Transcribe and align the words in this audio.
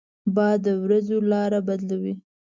باد 0.35 0.57
د 0.65 0.67
ورېځو 0.83 1.17
لاره 1.31 1.59
بدلوي 1.67 2.13